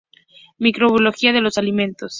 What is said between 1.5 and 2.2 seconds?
alimentos.